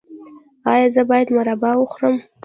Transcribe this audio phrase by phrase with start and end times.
[0.71, 2.15] ایا زه باید مربا وخورم؟